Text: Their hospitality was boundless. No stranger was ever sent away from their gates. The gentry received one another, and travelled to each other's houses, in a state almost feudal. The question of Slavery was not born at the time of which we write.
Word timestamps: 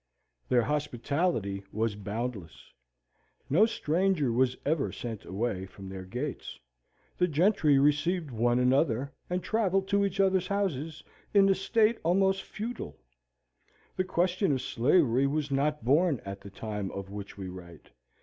Their 0.49 0.63
hospitality 0.63 1.63
was 1.71 1.95
boundless. 1.95 2.71
No 3.51 3.67
stranger 3.67 4.31
was 4.31 4.57
ever 4.65 4.91
sent 4.91 5.25
away 5.25 5.67
from 5.67 5.87
their 5.87 6.05
gates. 6.05 6.59
The 7.19 7.27
gentry 7.27 7.77
received 7.77 8.31
one 8.31 8.57
another, 8.57 9.13
and 9.29 9.43
travelled 9.43 9.87
to 9.89 10.03
each 10.03 10.19
other's 10.19 10.47
houses, 10.47 11.03
in 11.35 11.47
a 11.49 11.53
state 11.53 11.99
almost 12.03 12.41
feudal. 12.41 12.97
The 13.95 14.03
question 14.03 14.51
of 14.53 14.63
Slavery 14.63 15.27
was 15.27 15.51
not 15.51 15.85
born 15.85 16.19
at 16.25 16.41
the 16.41 16.49
time 16.49 16.89
of 16.93 17.11
which 17.11 17.37
we 17.37 17.47
write. 17.47 17.91